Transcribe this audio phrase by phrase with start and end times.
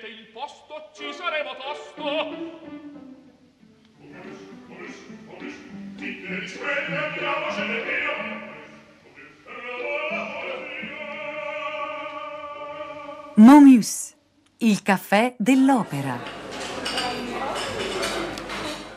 [0.00, 2.78] cedete il posto, ci saremo tosto.
[13.34, 14.14] Momus,
[14.58, 16.39] il caffè dell'opera.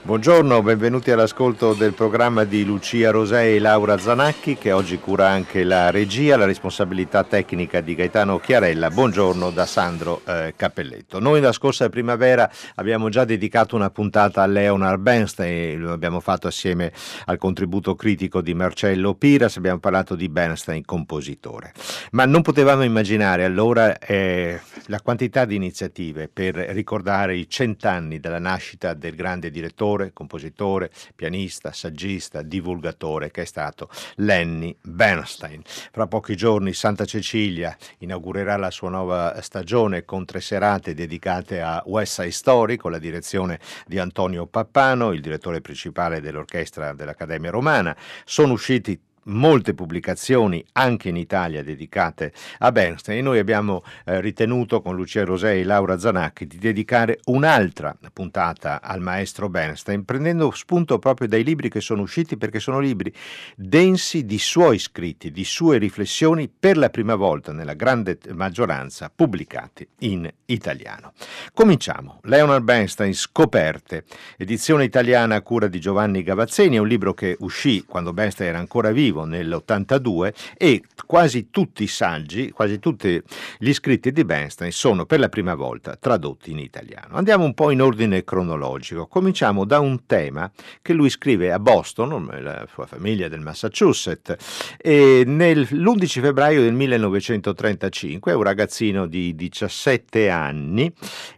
[0.05, 5.63] Buongiorno, benvenuti all'ascolto del programma di Lucia Rosè e Laura Zanacchi che oggi cura anche
[5.63, 8.89] la regia, la responsabilità tecnica di Gaetano Chiarella.
[8.89, 11.19] Buongiorno da Sandro eh, Cappelletto.
[11.19, 16.47] Noi la scorsa primavera abbiamo già dedicato una puntata a Leonard Bernstein, lo abbiamo fatto
[16.47, 16.91] assieme
[17.27, 21.71] al contributo critico di Marcello Piras, abbiamo parlato di Bernstein compositore.
[22.11, 28.39] Ma non potevamo immaginare allora eh, la quantità di iniziative per ricordare i cent'anni della
[28.39, 35.61] nascita del grande direttore autore, compositore, pianista, saggista, divulgatore che è stato Lenny Bernstein.
[35.91, 41.81] Fra pochi giorni Santa Cecilia inaugurerà la sua nuova stagione con tre serate dedicate a
[41.85, 47.95] West Side Story con la direzione di Antonio Pappano, il direttore principale dell'orchestra dell'Accademia Romana.
[48.25, 54.81] Sono usciti molte pubblicazioni anche in Italia dedicate a Bernstein e noi abbiamo eh, ritenuto
[54.81, 60.99] con Lucia Rosei e Laura Zanacchi di dedicare un'altra puntata al maestro Bernstein prendendo spunto
[60.99, 63.13] proprio dai libri che sono usciti perché sono libri
[63.55, 69.87] densi di suoi scritti, di sue riflessioni per la prima volta nella grande maggioranza pubblicati
[69.99, 71.13] in italiano.
[71.53, 72.19] Cominciamo.
[72.23, 74.05] Leonard Bernstein Scoperte,
[74.37, 78.59] edizione italiana a cura di Giovanni Gavazzeni, è un libro che uscì quando Bernstein era
[78.59, 83.21] ancora vivo vivo nell'82 e quasi tutti i saggi, quasi tutti
[83.59, 87.15] gli scritti di Bernstein sono per la prima volta tradotti in italiano.
[87.15, 89.07] Andiamo un po' in ordine cronologico.
[89.07, 95.23] Cominciamo da un tema che lui scrive a Boston, la sua famiglia del Massachusetts, e
[95.25, 100.91] nell'11 febbraio del 1935, è un ragazzino di 17 anni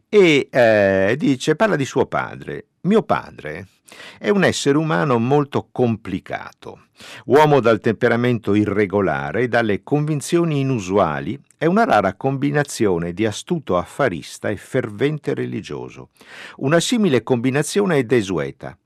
[0.07, 2.67] e eh, dice, parla di suo padre.
[2.85, 3.67] Mio padre
[4.19, 6.81] è un essere umano molto complicato,
[7.25, 14.49] uomo dal temperamento irregolare e dalle convinzioni inusuali, è una rara combinazione di astuto affarista
[14.49, 16.09] e fervente religioso.
[16.57, 18.77] Una simile combinazione è desueta.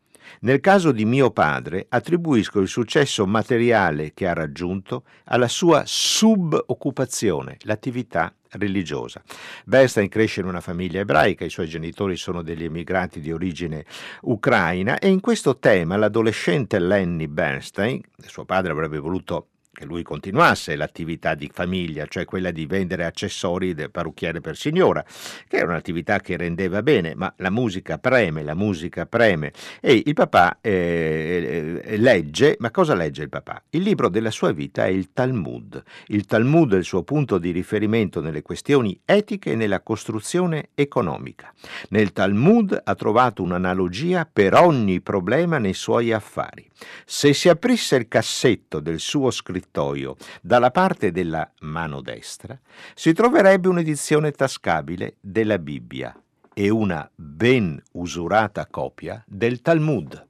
[0.41, 7.57] Nel caso di mio padre attribuisco il successo materiale che ha raggiunto alla sua suboccupazione,
[7.61, 9.21] l'attività religiosa.
[9.65, 13.85] Bernstein cresce in una famiglia ebraica, i suoi genitori sono degli emigranti di origine
[14.21, 19.47] ucraina e in questo tema l'adolescente Lenny Bernstein, suo padre avrebbe voluto
[19.79, 25.01] che lui continuasse l'attività di famiglia, cioè quella di vendere accessori del parrucchiere per signora,
[25.47, 29.53] che era un'attività che rendeva bene, ma la musica preme, la musica preme.
[29.79, 33.63] E il papà eh, eh, legge, ma cosa legge il papà?
[33.69, 35.81] Il libro della sua vita è il Talmud.
[36.07, 41.53] Il Talmud è il suo punto di riferimento nelle questioni etiche e nella costruzione economica.
[41.91, 46.69] Nel Talmud ha trovato un'analogia per ogni problema nei suoi affari.
[47.05, 49.31] Se si aprisse il cassetto del suo
[49.69, 52.59] scrittoio dalla parte della mano destra,
[52.95, 56.15] si troverebbe un'edizione tascabile della Bibbia
[56.53, 60.27] e una ben usurata copia del Talmud.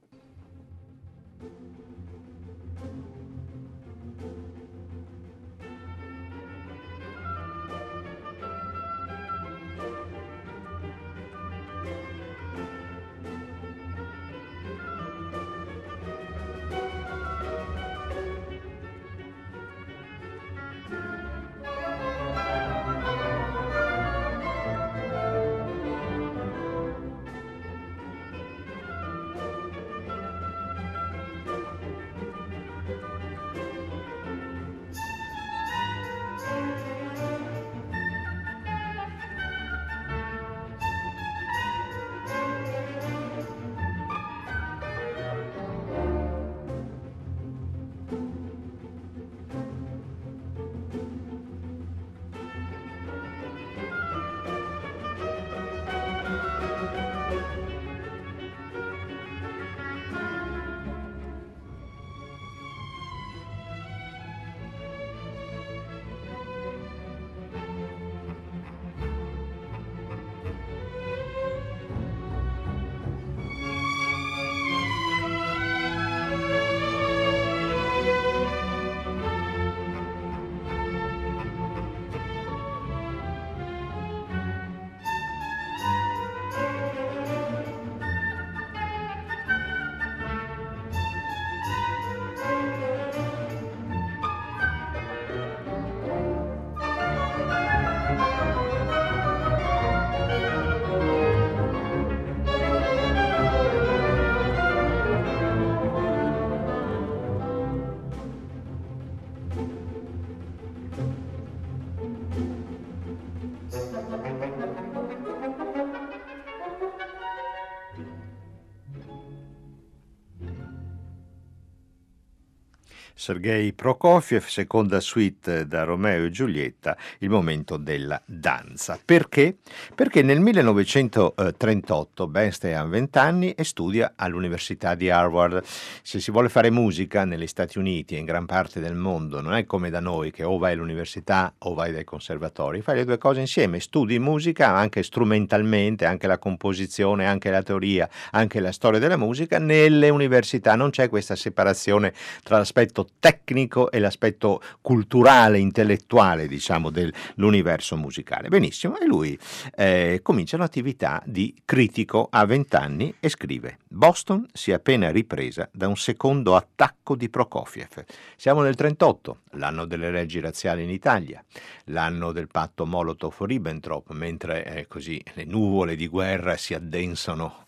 [123.20, 128.98] Sergei Prokofiev, seconda suite da Romeo e Giulietta, il momento della danza.
[129.04, 129.56] Perché?
[129.94, 135.62] Perché nel 1938 Bernstein ha 20 anni e studia all'Università di Harvard.
[136.00, 139.52] Se si vuole fare musica negli Stati Uniti e in gran parte del mondo, non
[139.52, 143.18] è come da noi che o vai all'università o vai dai conservatori, fai le due
[143.18, 148.98] cose insieme, studi musica anche strumentalmente, anche la composizione, anche la teoria, anche la storia
[148.98, 156.48] della musica, nelle università non c'è questa separazione tra l'aspetto tecnico e l'aspetto culturale, intellettuale,
[156.48, 158.48] diciamo, dell'universo musicale.
[158.48, 159.38] Benissimo, e lui
[159.76, 165.68] eh, comincia l'attività di critico a 20 anni e scrive: Boston si è appena ripresa
[165.72, 168.04] da un secondo attacco di Prokofiev.
[168.36, 171.44] Siamo nel 38, l'anno delle leggi razziali in Italia,
[171.86, 177.66] l'anno del patto Molotov-Ribbentrop, mentre eh, così le nuvole di guerra si addensano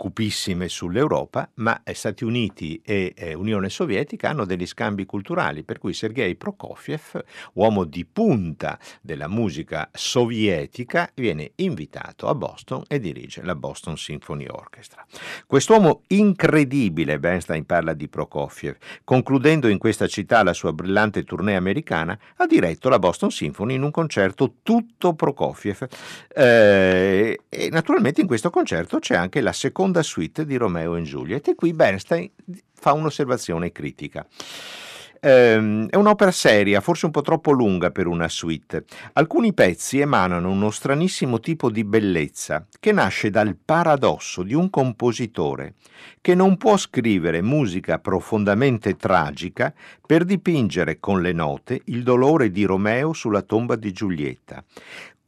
[0.00, 5.92] cupissime sull'Europa, ma Stati Uniti e eh, Unione Sovietica hanno degli scambi culturali, per cui
[5.92, 7.22] Sergei Prokofiev,
[7.54, 14.46] uomo di punta della musica sovietica, viene invitato a Boston e dirige la Boston Symphony
[14.48, 15.04] Orchestra.
[15.46, 22.18] Quest'uomo incredibile, Bernstein parla di Prokofiev, concludendo in questa città la sua brillante tournée americana,
[22.36, 25.86] ha diretto la Boston Symphony in un concerto tutto Prokofiev.
[26.34, 31.02] Eh, e naturalmente in questo concerto c'è anche la seconda seconda suite di Romeo e
[31.02, 32.30] Juliet e qui Bernstein
[32.72, 34.26] fa un'osservazione critica.
[35.22, 38.84] Ehm, è un'opera seria, forse un po' troppo lunga per una suite.
[39.14, 45.74] Alcuni pezzi emanano uno stranissimo tipo di bellezza che nasce dal paradosso di un compositore
[46.22, 49.74] che non può scrivere musica profondamente tragica
[50.06, 54.64] per dipingere con le note il dolore di Romeo sulla tomba di Giulietta.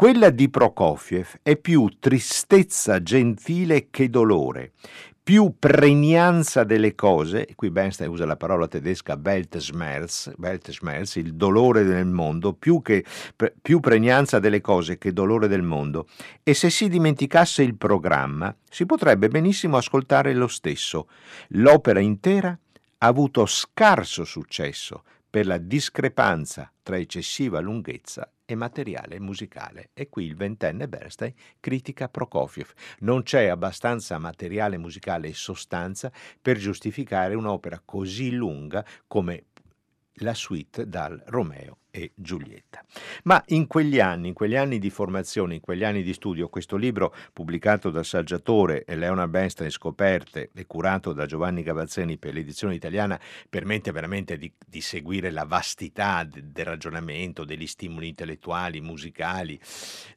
[0.03, 4.73] Quella di Prokofiev è più tristezza gentile che dolore,
[5.23, 12.07] più pregnanza delle cose, qui Bernstein usa la parola tedesca Weltschmerz, Weltschmerz il dolore del
[12.07, 13.05] mondo, più, che,
[13.63, 16.09] più pregnanza delle cose che dolore del mondo,
[16.43, 21.07] e se si dimenticasse il programma si potrebbe benissimo ascoltare lo stesso.
[21.51, 29.91] L'opera intera ha avuto scarso successo per la discrepanza tra eccessiva lunghezza e materiale musicale.
[29.95, 32.73] E qui il ventenne Bernstein critica Prokofiev.
[33.01, 39.47] Non c'è abbastanza materiale musicale e sostanza per giustificare un'opera così lunga come
[40.17, 42.83] la suite dal Romeo e Giulietta.
[43.25, 46.77] Ma in quegli anni, in quegli anni di formazione, in quegli anni di studio, questo
[46.77, 53.21] libro pubblicato dal saggiatore Leonard Bernstein Scoperte e curato da Giovanni Gavazzeni per l'edizione italiana
[53.49, 59.61] permette veramente di, di seguire la vastità de, del ragionamento, degli stimoli intellettuali, musicali,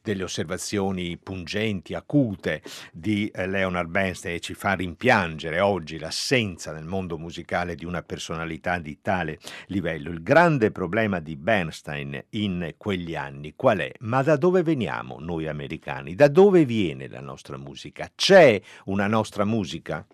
[0.02, 6.86] delle osservazioni pungenti, acute di eh, Leonard Bernstein e ci fa rimpiangere oggi l'assenza nel
[6.86, 10.08] mondo musicale di una personalità di tale livello.
[10.08, 13.92] Il grande problema di Bernstein Bernstein in quegli anni qual è?
[14.00, 16.14] Ma da dove veniamo noi americani?
[16.14, 18.08] Da dove viene la nostra musica?
[18.14, 20.06] C'è una nostra musica?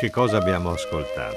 [0.00, 1.36] Che cosa abbiamo ascoltato?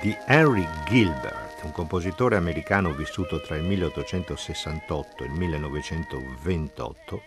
[0.00, 7.22] Di Henry Gilbert, un compositore americano vissuto tra il 1868 e il 1928,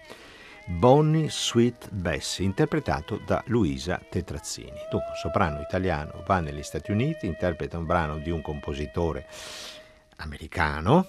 [0.65, 4.71] Bonnie Sweet Bessie, interpretato da Luisa Tetrazzini.
[4.89, 9.27] Dunque, un soprano italiano va negli Stati Uniti, interpreta un brano di un compositore
[10.15, 11.05] americano,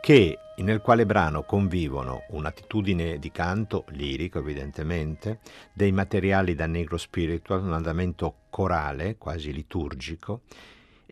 [0.00, 5.40] che, nel quale brano convivono un'attitudine di canto lirico evidentemente,
[5.72, 10.42] dei materiali da negro spiritual, un andamento corale, quasi liturgico,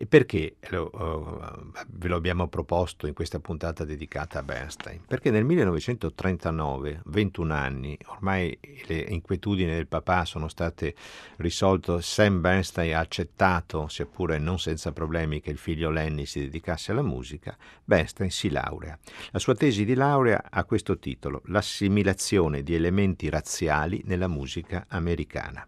[0.03, 5.01] e perché lo, uh, ve lo abbiamo proposto in questa puntata dedicata a Bernstein?
[5.07, 10.97] Perché nel 1939, 21 anni, ormai le inquietudini del papà sono state
[11.37, 16.91] risolte, Sam Bernstein ha accettato, seppure non senza problemi, che il figlio Lenny si dedicasse
[16.91, 18.99] alla musica, Bernstein si laurea.
[19.31, 25.65] La sua tesi di laurea ha questo titolo, L'assimilazione di elementi razziali nella musica americana.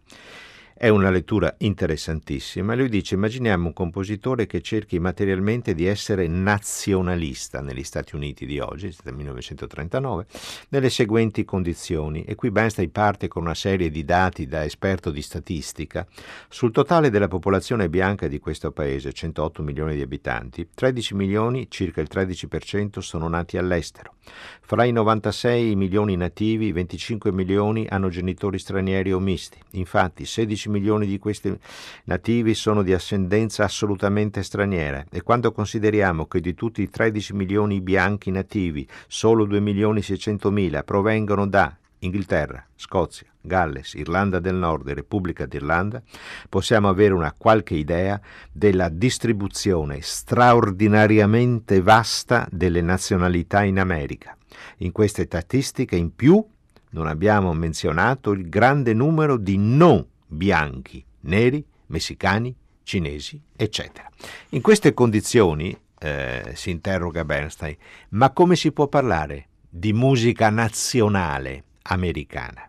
[0.85, 2.75] È una lettura interessantissima.
[2.75, 8.59] Lui dice: Immaginiamo un compositore che cerchi materialmente di essere nazionalista negli Stati Uniti di
[8.59, 10.27] oggi, del 1939,
[10.69, 12.25] nelle seguenti condizioni.
[12.25, 16.07] E qui Bernstein parte con una serie di dati da esperto di statistica.
[16.51, 22.03] Sul totale della popolazione bianca di questo paese, 108 milioni di abitanti, 13 milioni, circa
[22.03, 24.17] il 13%, sono nati all'estero.
[24.61, 29.59] Fra i 96 milioni nativi, 25 milioni hanno genitori stranieri o misti.
[29.71, 31.57] Infatti, 16 12 milioni di questi
[32.05, 37.81] nativi sono di ascendenza assolutamente straniera e quando consideriamo che di tutti i 13 milioni
[37.81, 44.89] bianchi nativi solo 2 milioni 600 mila provengono da Inghilterra, Scozia, Galles, Irlanda del Nord
[44.89, 46.03] e Repubblica d'Irlanda,
[46.49, 48.21] possiamo avere una qualche idea
[48.53, 54.37] della distribuzione straordinariamente vasta delle nazionalità in America.
[54.79, 56.45] In queste statistiche in più
[56.91, 64.09] non abbiamo menzionato il grande numero di non bianchi, neri, messicani, cinesi, eccetera.
[64.51, 67.77] In queste condizioni, eh, si interroga Bernstein,
[68.11, 72.69] ma come si può parlare di musica nazionale americana?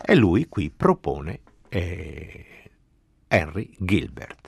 [0.00, 2.46] E lui qui propone eh,
[3.26, 4.43] Henry Gilbert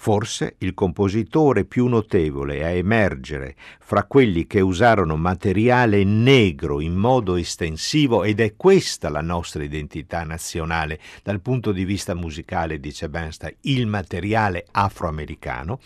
[0.00, 7.34] forse il compositore più notevole a emergere fra quelli che usarono materiale negro in modo
[7.34, 13.56] estensivo ed è questa la nostra identità nazionale dal punto di vista musicale, dice Bernstein,
[13.62, 15.80] il materiale afroamericano,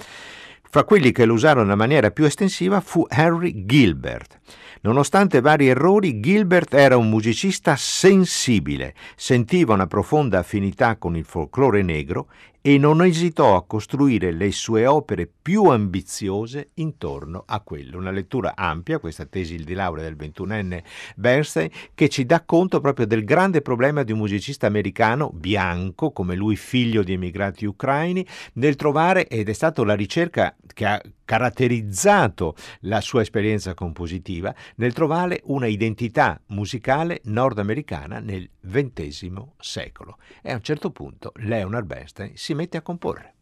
[0.68, 4.40] fra quelli che lo usarono in maniera più estensiva fu Henry Gilbert.
[4.82, 11.82] Nonostante vari errori, Gilbert era un musicista sensibile, sentiva una profonda affinità con il folklore
[11.82, 12.28] negro
[12.64, 17.98] e non esitò a costruire le sue opere più ambiziose intorno a quello.
[17.98, 20.84] Una lettura ampia, questa tesi di laurea del ventunenne
[21.16, 26.36] Bernstein, che ci dà conto proprio del grande problema di un musicista americano bianco, come
[26.36, 32.54] lui figlio di emigrati ucraini, nel trovare, ed è stata la ricerca che ha caratterizzato
[32.80, 40.18] la sua esperienza compositiva, nel trovare una identità musicale nordamericana nel XX secolo.
[40.42, 43.34] E a un certo punto Leonard Bernstein si mette a comporre.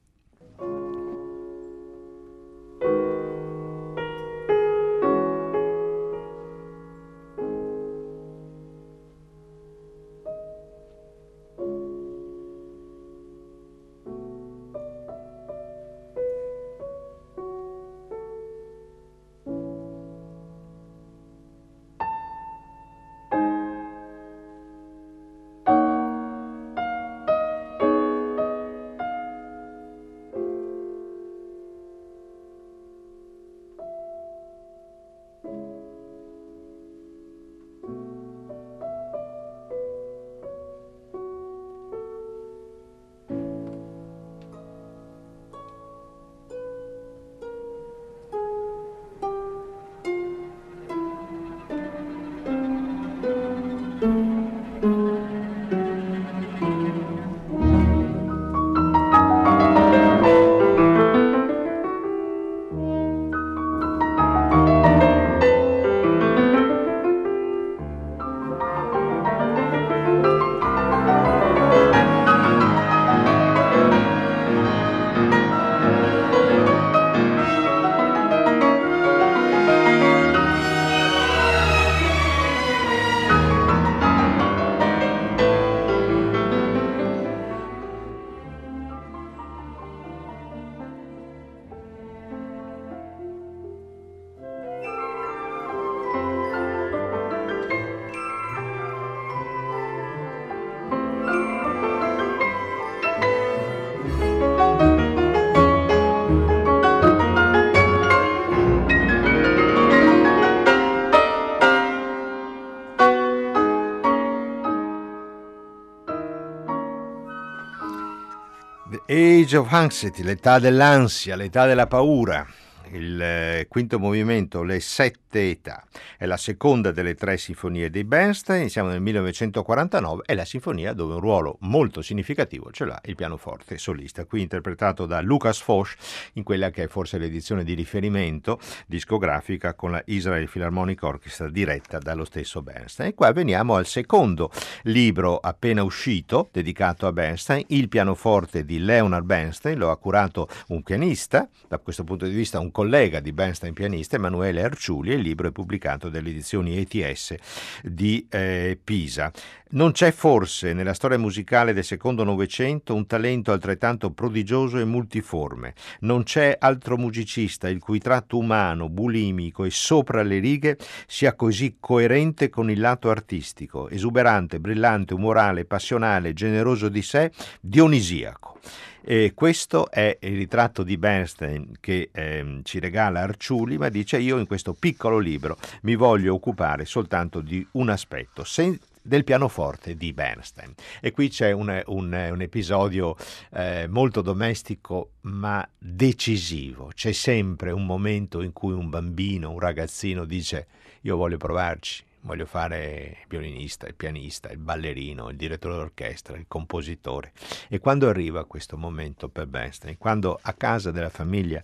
[119.51, 122.47] Age of Anxiety, l'età dell'ansia, l'età della paura
[122.93, 125.85] il eh, quinto movimento, Le sette età.
[126.17, 131.15] È la seconda delle tre sinfonie di Bernstein, siamo nel 1949, è la sinfonia dove
[131.15, 135.95] un ruolo molto significativo ce l'ha il pianoforte solista, qui interpretato da Lucas Foch
[136.35, 141.99] in quella che è forse l'edizione di riferimento discografica con la Israel Philharmonic Orchestra diretta
[141.99, 143.11] dallo stesso Bernstein.
[143.11, 144.51] E qua veniamo al secondo
[144.83, 150.83] libro appena uscito dedicato a Bernstein, Il pianoforte di Leonard Bernstein, lo ha curato un
[150.83, 155.21] pianista, da questo punto di vista un collega di Bernstein pianista Emanuele Arciuli e il
[155.21, 157.35] libro è pubblicato dalle edizioni ETS
[157.83, 159.31] di eh, Pisa.
[159.73, 165.75] Non c'è forse nella storia musicale del secondo Novecento un talento altrettanto prodigioso e multiforme.
[166.01, 171.77] Non c'è altro musicista il cui tratto umano, bulimico e sopra le righe sia così
[171.79, 178.59] coerente con il lato artistico, esuberante, brillante, umorale, passionale, generoso di sé, dionisiaco.
[179.03, 184.39] E questo è il ritratto di Bernstein che eh, ci regala Arciuli, ma dice io
[184.39, 190.13] in questo piccolo libro mi voglio occupare soltanto di un aspetto, sen- del pianoforte di
[190.13, 190.75] Bernstein.
[191.01, 193.17] E qui c'è un, un, un episodio
[193.53, 196.91] eh, molto domestico ma decisivo.
[196.95, 200.67] C'è sempre un momento in cui un bambino, un ragazzino dice
[201.03, 206.45] io voglio provarci, voglio fare il violinista, il pianista, il ballerino, il direttore d'orchestra, il
[206.47, 207.33] compositore.
[207.69, 211.63] E quando arriva questo momento per Bernstein, quando a casa della famiglia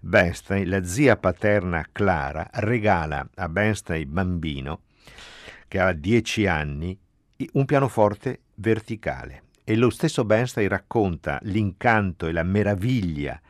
[0.00, 4.80] Bernstein la zia paterna Clara regala a Bernstein bambino
[5.68, 6.96] che ha dieci anni,
[7.52, 9.42] un pianoforte verticale.
[9.64, 13.40] E lo stesso Bernstein racconta l'incanto e la meraviglia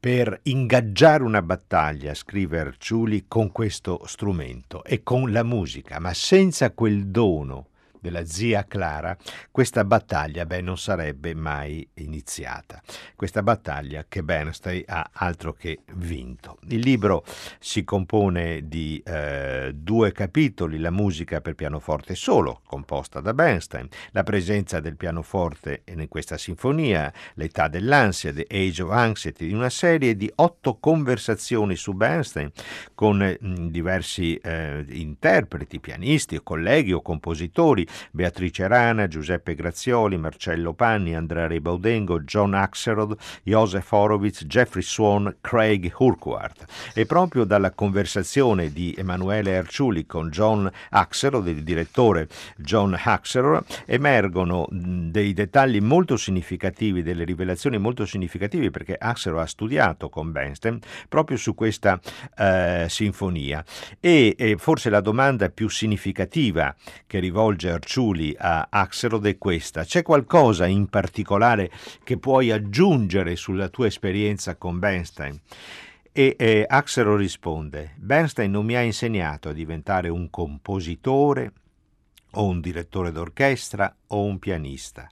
[0.00, 6.70] per ingaggiare una battaglia, scrive Arciuli, con questo strumento e con la musica, ma senza
[6.72, 7.69] quel dono
[8.00, 9.16] della zia Clara,
[9.50, 12.82] questa battaglia beh, non sarebbe mai iniziata.
[13.14, 16.58] Questa battaglia che Bernstein ha altro che vinto.
[16.68, 17.24] Il libro
[17.58, 24.22] si compone di eh, due capitoli, la musica per pianoforte solo, composta da Bernstein, la
[24.22, 30.30] presenza del pianoforte in questa sinfonia, l'età dell'ansia, The Age of Anxiety, una serie di
[30.36, 32.50] otto conversazioni su Bernstein
[32.94, 40.72] con mh, mm, diversi eh, interpreti, pianisti colleghi o compositori, Beatrice Rana, Giuseppe Grazioli, Marcello
[40.72, 46.64] Panni, Andrea Rebaudengo, John Axelrod, Josef Horowitz, Jeffrey Swan, Craig Urquhart.
[46.94, 54.66] E proprio dalla conversazione di Emanuele Arciuli con John Axelrod, il direttore John Axelrod, emergono
[54.70, 61.36] dei dettagli molto significativi, delle rivelazioni molto significative, perché Axelrod ha studiato con Bernstein proprio
[61.36, 62.00] su questa
[62.36, 63.64] eh, sinfonia.
[63.98, 66.74] E, e forse la domanda più significativa
[67.06, 69.84] che rivolge Arciuli a Axelrod è questa.
[69.84, 71.70] C'è qualcosa in particolare
[72.04, 75.40] che puoi aggiungere sulla tua esperienza con Bernstein?
[76.12, 81.52] E eh, Axelrod risponde, Bernstein non mi ha insegnato a diventare un compositore
[82.32, 85.08] o un direttore d'orchestra o un pianista.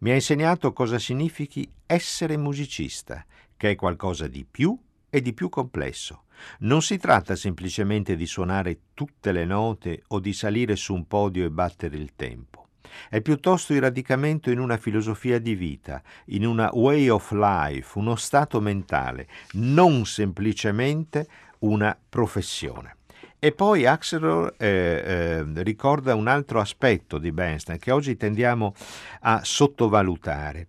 [0.00, 3.24] Mi ha insegnato cosa significhi essere musicista,
[3.56, 4.76] che è qualcosa di più
[5.08, 6.24] e di più complesso.
[6.60, 11.44] Non si tratta semplicemente di suonare tutte le note o di salire su un podio
[11.44, 12.66] e battere il tempo.
[13.08, 18.16] È piuttosto il radicamento in una filosofia di vita, in una way of life, uno
[18.16, 21.26] stato mentale, non semplicemente
[21.60, 22.96] una professione.
[23.40, 28.74] E poi Axelrod eh, eh, ricorda un altro aspetto di Bernstein che oggi tendiamo
[29.20, 30.66] a sottovalutare.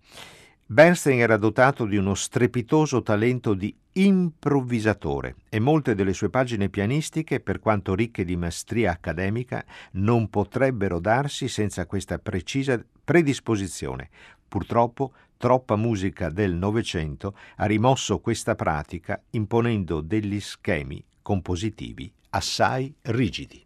[0.72, 7.40] Bernstein era dotato di uno strepitoso talento di improvvisatore e molte delle sue pagine pianistiche,
[7.40, 14.10] per quanto ricche di maestria accademica, non potrebbero darsi senza questa precisa predisposizione.
[14.48, 23.66] Purtroppo troppa musica del Novecento ha rimosso questa pratica imponendo degli schemi compositivi assai rigidi.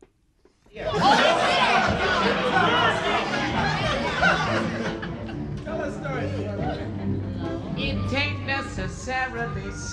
[0.72, 1.63] necessarily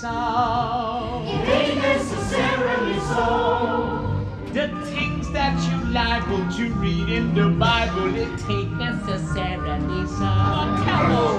[0.01, 1.23] so.
[1.27, 4.25] It ain't necessarily so.
[4.51, 10.25] The things that you liable to read in the Bible, it ain't necessarily so.
[10.25, 11.37] Oh, come on,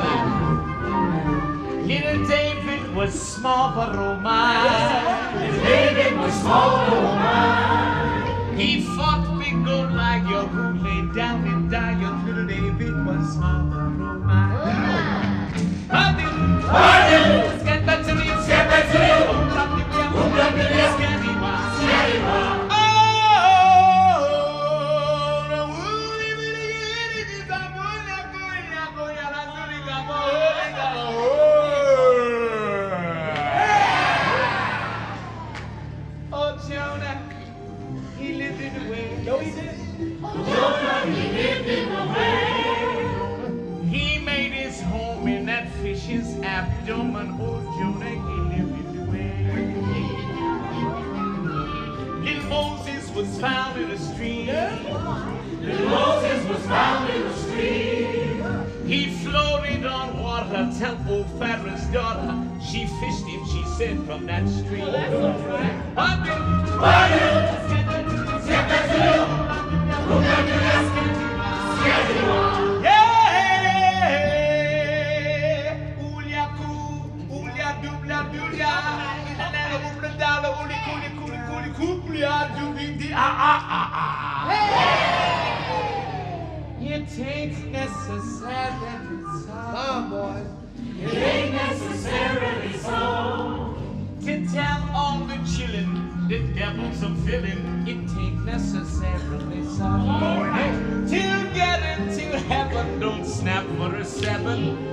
[1.88, 5.34] Little David was small but oh my.
[5.34, 8.54] Little David was small but oh my.
[8.56, 9.22] He fought
[9.52, 10.71] big Goliath who lay
[97.02, 97.84] some filling.
[97.84, 101.04] It ain't necessarily sudden.
[101.08, 104.91] To get into heaven, don't snap for a seven.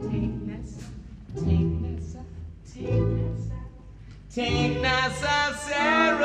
[0.00, 0.84] Nessa, take nessa,
[1.44, 2.24] take nessa,
[2.74, 3.58] take nessa,
[4.30, 6.20] take necessarily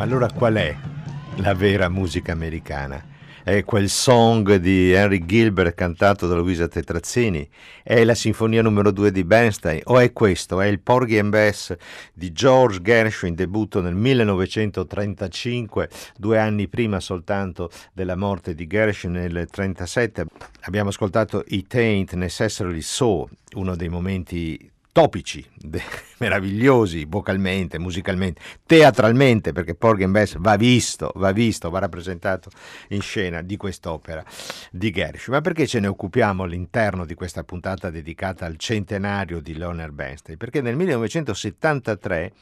[0.00, 0.74] Ma allora qual è
[1.36, 3.04] la vera musica americana?
[3.44, 7.46] È quel song di Henry Gilbert cantato da Luisa Tetrazzini?
[7.82, 9.82] È la sinfonia numero 2 di Bernstein?
[9.84, 10.58] O è questo?
[10.62, 11.76] È il Porgy and Bess
[12.14, 19.24] di George Gershwin, debutto nel 1935, due anni prima soltanto della morte di Gershwin nel
[19.24, 20.24] 1937.
[20.62, 25.82] Abbiamo ascoltato It Ain't Necessarily So, uno dei momenti topici, de-
[26.18, 32.50] meravigliosi vocalmente, musicalmente, teatralmente, perché Porgy and Bess va visto, va visto, va rappresentato
[32.88, 34.24] in scena di quest'opera
[34.70, 35.36] di Gershwin.
[35.36, 40.36] Ma perché ce ne occupiamo all'interno di questa puntata dedicata al centenario di Leonard Bernstein?
[40.36, 42.32] Perché nel 1973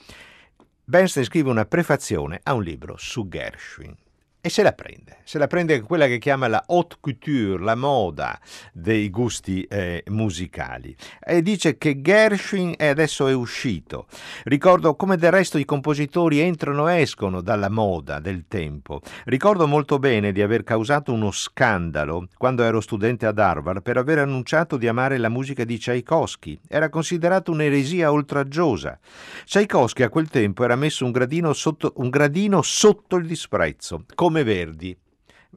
[0.85, 3.95] Bernstein scrive una prefazione a un libro su Gershwin
[4.41, 8.39] e se la prende, se la prende quella che chiama la haute couture, la moda
[8.73, 14.07] dei gusti eh, musicali e dice che Gershwin è adesso è uscito.
[14.45, 19.01] Ricordo come del resto i compositori entrano e escono dalla moda del tempo.
[19.25, 24.21] Ricordo molto bene di aver causato uno scandalo quando ero studente ad Harvard per aver
[24.21, 26.61] annunciato di amare la musica di Tchaikovsky.
[26.69, 28.99] Era considerato un'eresia oltraggiosa.
[29.45, 34.45] Tchaikovsky a quel tempo era messo un gradino sotto, un gradino sotto il disprezzo come
[34.45, 34.95] Verdi.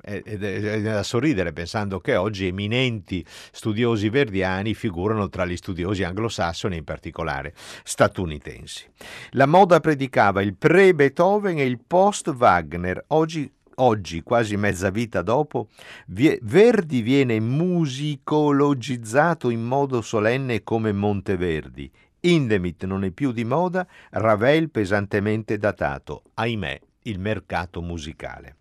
[0.02, 6.78] Ed è da sorridere pensando che oggi eminenti studiosi verdiani figurano tra gli studiosi anglosassoni,
[6.78, 7.54] in particolare
[7.84, 8.90] statunitensi.
[9.32, 13.04] La moda predicava il pre-Beethoven e il post-Wagner.
[13.08, 15.70] Oggi Oggi, quasi mezza vita dopo,
[16.06, 21.90] Verdi viene musicologizzato in modo solenne come Monteverdi.
[22.20, 26.22] Indemit non è più di moda, Ravel pesantemente datato.
[26.36, 28.58] Ahimè, il mercato musicale.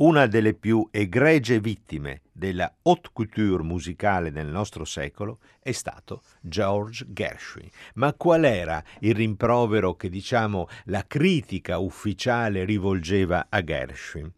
[0.00, 7.04] Una delle più egregie vittime della haute couture musicale nel nostro secolo è stato George
[7.08, 7.68] Gershwin.
[7.94, 14.32] Ma qual era il rimprovero che, diciamo, la critica ufficiale rivolgeva a Gershwin?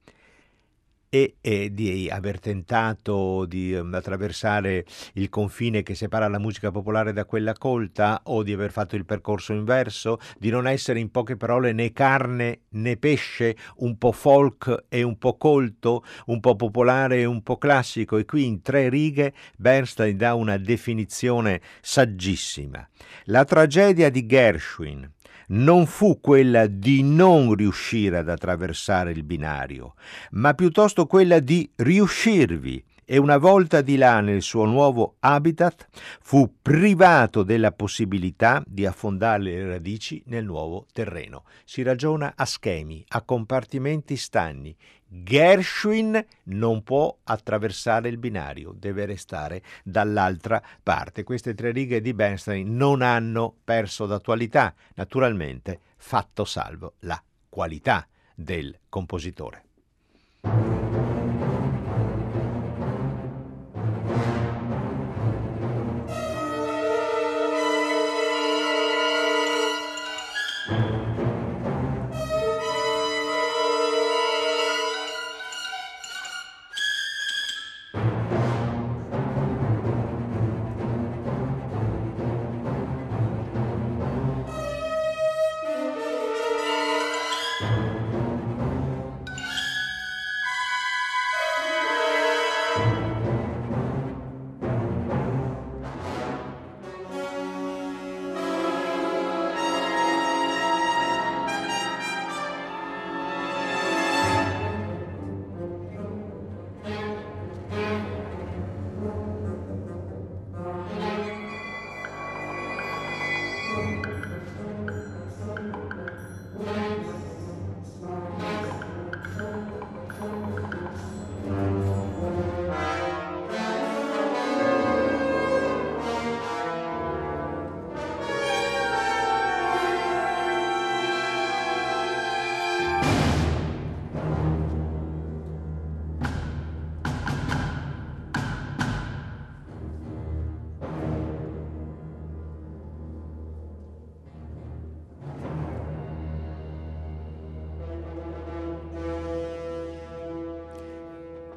[1.14, 7.12] E, e, di aver tentato di um, attraversare il confine che separa la musica popolare
[7.12, 11.36] da quella colta o di aver fatto il percorso inverso, di non essere in poche
[11.36, 17.20] parole né carne né pesce, un po' folk e un po' colto, un po' popolare
[17.20, 22.88] e un po' classico e qui in tre righe Bernstein dà una definizione saggissima.
[23.24, 25.10] La tragedia di Gershwin
[25.52, 29.94] non fu quella di non riuscire ad attraversare il binario,
[30.32, 35.88] ma piuttosto quella di riuscirvi e una volta di là nel suo nuovo habitat
[36.22, 41.44] fu privato della possibilità di affondare le radici nel nuovo terreno.
[41.64, 44.74] Si ragiona a schemi, a compartimenti stagni.
[45.14, 51.22] Gershwin non può attraversare il binario, deve restare dall'altra parte.
[51.22, 58.74] Queste tre righe di Bernstein non hanno perso d'attualità, naturalmente fatto salvo la qualità del
[58.88, 59.64] compositore.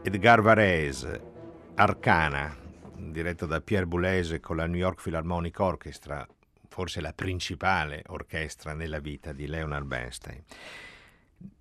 [0.07, 1.19] Edgar Varese,
[1.73, 2.55] Arcana,
[2.95, 6.27] diretto da Pierre Boulez con la New York Philharmonic Orchestra,
[6.69, 10.43] forse la principale orchestra nella vita di Leonard Bernstein.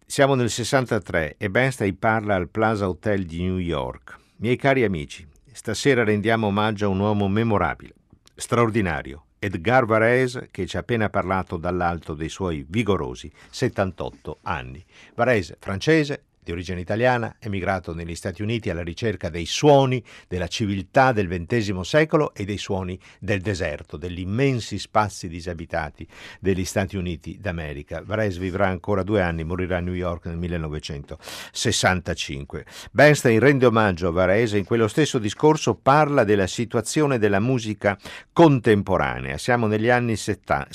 [0.05, 4.19] Siamo nel 63 e Bernstein parla al Plaza Hotel di New York.
[4.37, 7.95] Miei cari amici, stasera rendiamo omaggio a un uomo memorabile,
[8.35, 14.85] straordinario, Edgar Varese che ci ha appena parlato dall'alto dei suoi vigorosi 78 anni.
[15.15, 21.13] Varese, francese, di origine italiana, emigrato negli Stati Uniti alla ricerca dei suoni della civiltà
[21.13, 26.07] del XX secolo e dei suoni del deserto, degli immensi spazi disabitati
[26.39, 28.03] degli Stati Uniti d'America.
[28.05, 32.67] Varese vivrà ancora due anni, morirà a New York nel 1965.
[32.93, 37.99] Bernstein rende omaggio a Varese in quello stesso discorso parla della situazione della musica
[38.33, 39.39] contemporanea.
[39.39, 40.69] Siamo negli anni 60.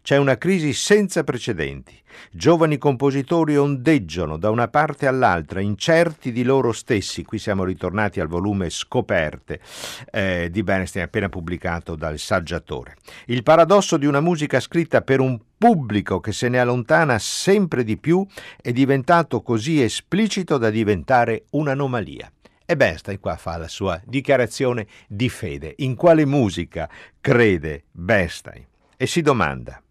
[0.00, 2.01] C'è una crisi senza precedenti.
[2.30, 7.24] Giovani compositori ondeggiano da una parte all'altra, incerti di loro stessi.
[7.24, 9.60] Qui siamo ritornati al volume Scoperte
[10.10, 12.96] eh, di Bernstein, appena pubblicato dal saggiatore.
[13.26, 17.96] Il paradosso di una musica scritta per un pubblico che se ne allontana sempre di
[17.96, 18.26] più
[18.60, 22.30] è diventato così esplicito da diventare un'anomalia.
[22.64, 25.74] E Bernstein qua fa la sua dichiarazione di fede.
[25.78, 26.88] In quale musica
[27.20, 28.64] crede Bernstein?
[28.96, 29.81] E si domanda,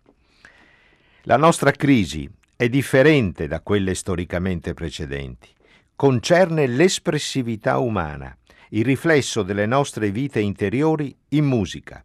[1.26, 5.50] la nostra crisi è differente da quelle storicamente precedenti.
[5.96, 8.36] Concerne l'espressività umana,
[8.70, 12.04] il riflesso delle nostre vite interiori in musica.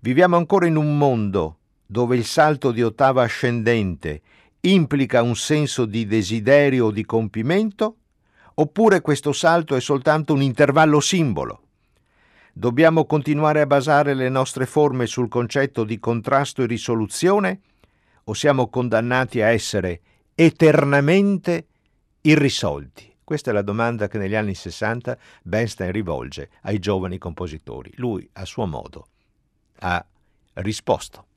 [0.00, 4.22] Viviamo ancora in un mondo dove il salto di ottava ascendente
[4.62, 7.96] implica un senso di desiderio o di compimento,
[8.54, 11.62] oppure questo salto è soltanto un intervallo simbolo.
[12.52, 17.60] Dobbiamo continuare a basare le nostre forme sul concetto di contrasto e risoluzione
[18.28, 20.00] o siamo condannati a essere
[20.34, 21.66] eternamente
[22.20, 23.16] irrisolti?
[23.24, 27.90] Questa è la domanda che negli anni 60 Bernstein rivolge ai giovani compositori.
[27.96, 29.08] Lui, a suo modo,
[29.80, 30.04] ha
[30.54, 31.27] risposto.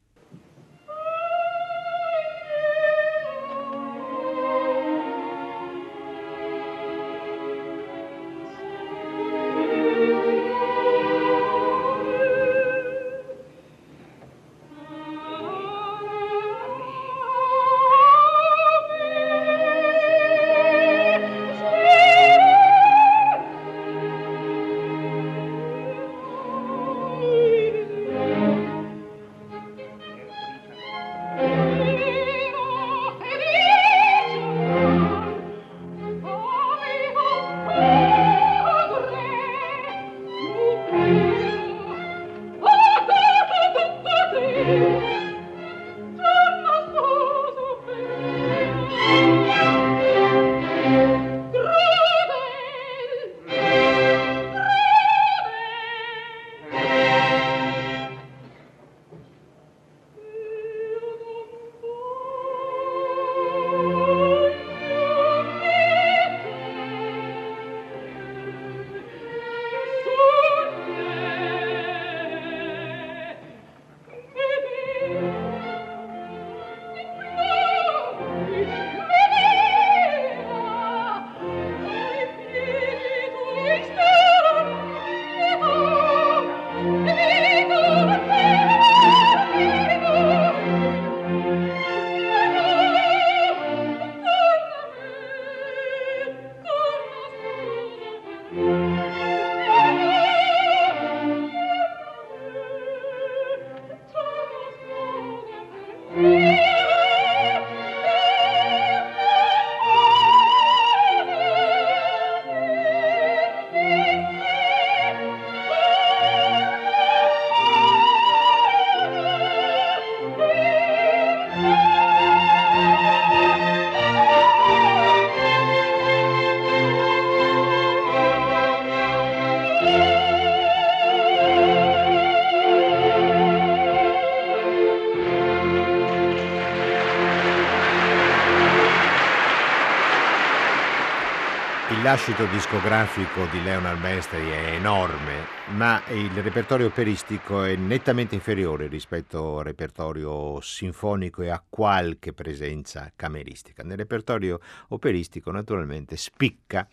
[142.02, 148.88] Il lascito discografico di Leonard Bernstein è enorme, ma il repertorio operistico è nettamente inferiore
[148.88, 153.84] rispetto al repertorio sinfonico e a qualche presenza cameristica.
[153.84, 156.88] Nel repertorio operistico naturalmente spicca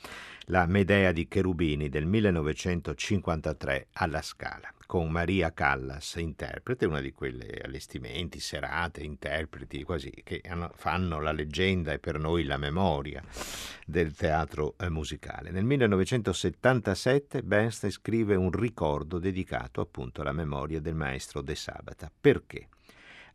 [0.48, 7.60] la Medea di Cherubini del 1953 alla Scala con Maria Callas, interprete, una di quelle
[7.62, 10.40] allestimenti, serate, interpreti quasi che
[10.76, 13.22] fanno la leggenda e per noi la memoria
[13.84, 15.50] del teatro eh, musicale.
[15.50, 22.10] Nel 1977 Bernstein scrive un ricordo dedicato appunto alla memoria del maestro De Sabata.
[22.18, 22.68] Perché?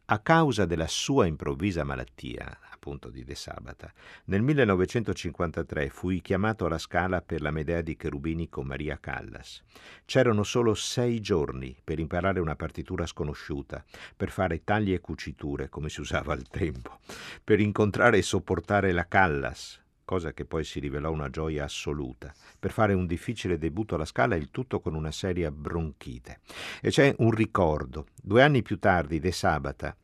[0.06, 3.94] A causa della sua improvvisa malattia, appunto di De Sabata,
[4.26, 9.64] nel 1953 fui chiamato alla Scala per la Medea di Cherubini con Maria Callas.
[10.04, 13.86] C'erano solo sei giorni per imparare una partitura sconosciuta,
[14.18, 17.00] per fare tagli e cuciture, come si usava al tempo,
[17.42, 22.74] per incontrare e sopportare la Callas, cosa che poi si rivelò una gioia assoluta, per
[22.74, 26.42] fare un difficile debutto alla Scala, il tutto con una seria bronchite.
[26.82, 28.08] E c'è un ricordo.
[28.22, 29.96] Due anni più tardi, De Sabata,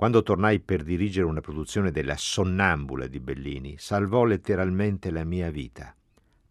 [0.00, 5.94] quando tornai per dirigere una produzione della Sonnambula di Bellini, salvò letteralmente la mia vita.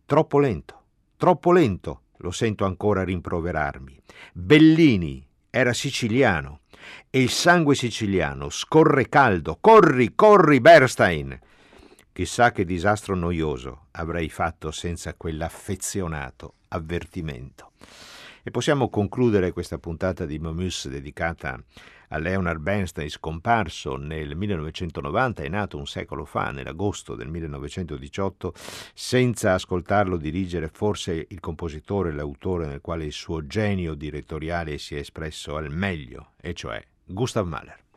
[0.06, 0.84] Troppo lento,
[1.18, 4.00] troppo lento, lo sento ancora rimproverarmi.
[4.34, 6.60] Bellini era siciliano
[7.10, 9.58] e il sangue siciliano scorre caldo.
[9.60, 11.40] Corri, corri, Bernstein!
[12.14, 17.72] Chissà che disastro noioso avrei fatto senza quell'affezionato avvertimento.
[18.44, 21.64] E possiamo concludere questa puntata di Momus dedicata a
[22.18, 28.54] Leonard Bernstein, scomparso nel 1990, è nato un secolo fa, nell'agosto del 1918,
[28.94, 35.00] senza ascoltarlo dirigere forse il compositore, l'autore nel quale il suo genio direttoriale si è
[35.00, 37.88] espresso al meglio, e cioè Gustav Mahler.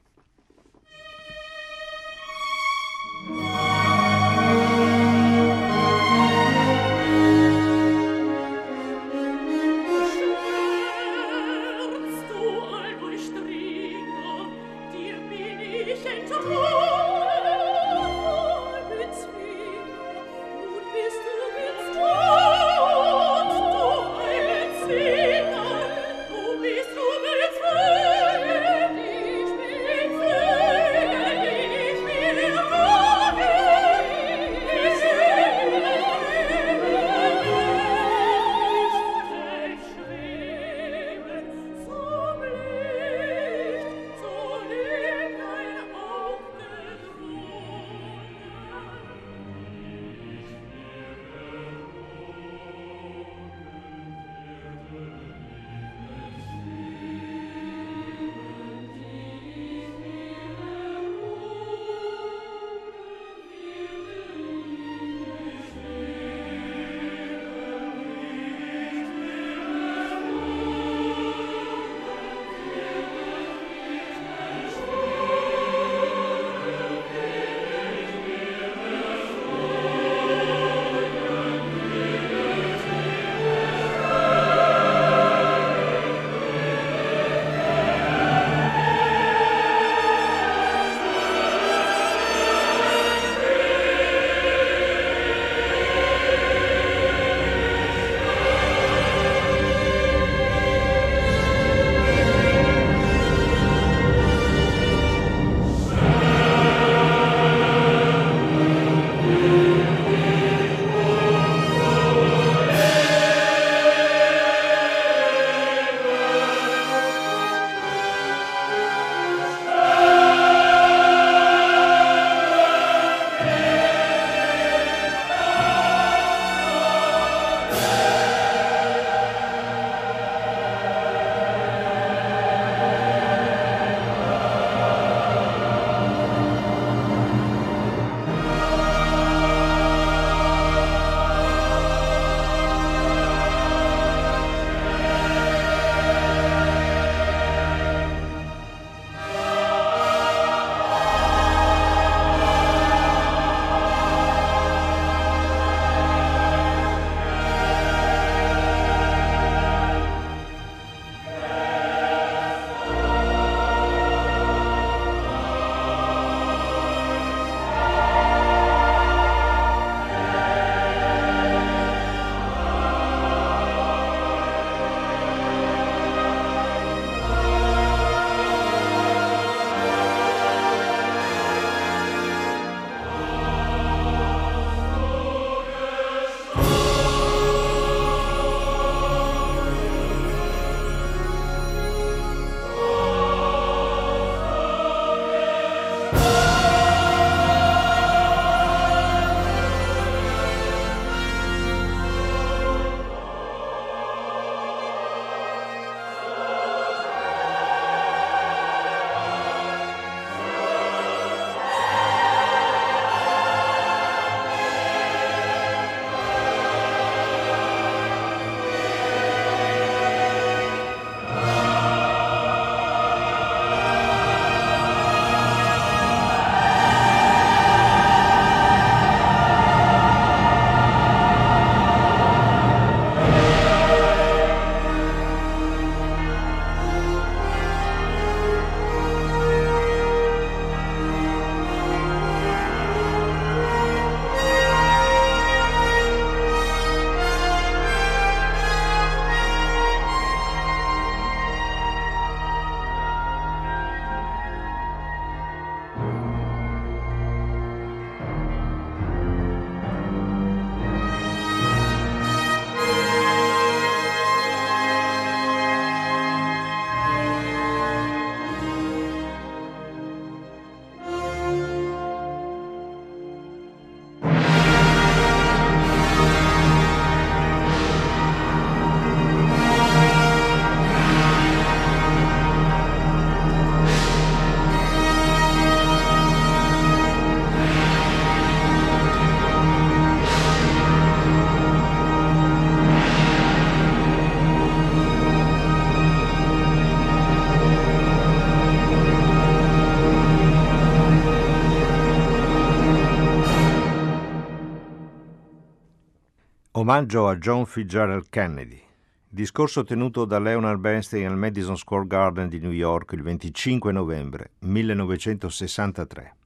[306.92, 308.78] Omaggio a John Fitzgerald Kennedy.
[309.26, 314.50] Discorso tenuto da Leonard Bernstein al Madison Square Garden di New York il 25 novembre
[314.58, 316.36] 1963.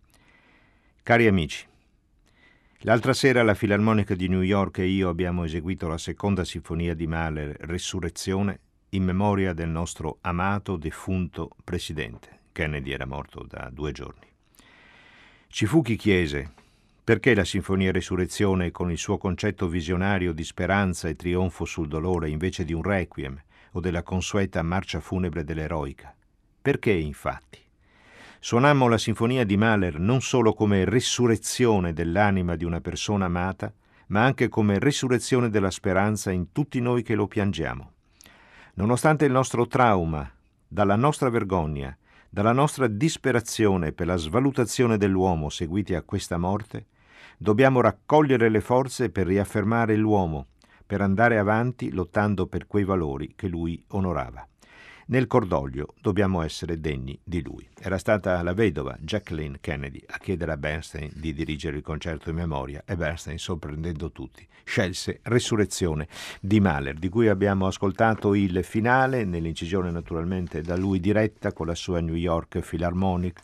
[1.03, 1.67] Cari amici,
[2.83, 7.09] l'altra sera la Filarmonica di New York e io abbiamo eseguito la seconda sinfonia di
[7.09, 12.43] Mahler, Resurrezione, in memoria del nostro amato defunto presidente.
[12.53, 14.29] Kennedy era morto da due giorni.
[15.49, 16.53] Ci fu chi chiese
[17.07, 22.31] perché la Sinfonia Resurrezione, con il suo concetto visionario di speranza e trionfo sul dolore,
[22.31, 23.41] invece di un requiem
[23.71, 26.13] o della consueta marcia funebre dell'eroica?
[26.61, 27.61] Perché, infatti?
[28.41, 33.73] Suonammo la Sinfonia di Mahler non solo come risurrezione dell'anima di una persona amata,
[34.09, 37.93] ma anche come risurrezione della speranza in tutti noi che lo piangiamo.
[38.75, 40.29] Nonostante il nostro trauma,
[40.67, 41.97] dalla nostra vergogna,
[42.29, 46.87] dalla nostra disperazione per la svalutazione dell'uomo seguiti a questa morte,
[47.39, 50.47] Dobbiamo raccogliere le forze per riaffermare l'uomo,
[50.87, 54.47] per andare avanti lottando per quei valori che lui onorava.
[55.09, 57.65] Nel cordoglio dobbiamo essere degni di lui.
[57.79, 62.35] Era stata la vedova Jacqueline Kennedy a chiedere a Bernstein di dirigere il concerto in
[62.35, 66.09] memoria e Bernstein, sorprendendo tutti, scelse Resurrezione
[66.41, 71.77] di Mahler, di cui abbiamo ascoltato il finale, nell'incisione naturalmente da lui diretta con la
[71.77, 73.41] sua New York Philharmonic,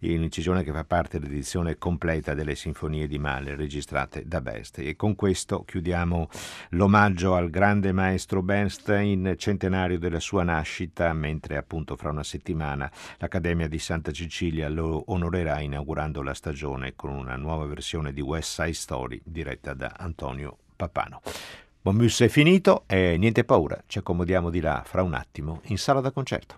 [0.00, 4.88] un'incisione che fa parte dell'edizione completa delle sinfonie di Mahler registrate da Bernstein.
[4.88, 6.28] E con questo chiudiamo
[6.70, 12.90] l'omaggio al grande maestro Bernstein, centenario della sua nascita vita, mentre appunto fra una settimana
[13.18, 18.60] l'Accademia di Santa Cecilia lo onorerà inaugurando la stagione con una nuova versione di West
[18.60, 21.22] Side Story diretta da Antonio Papano.
[21.80, 26.00] Bonmus è finito e niente paura, ci accomodiamo di là fra un attimo in sala
[26.00, 26.56] da concerto.